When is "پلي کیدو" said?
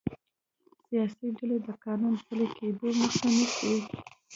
2.25-2.87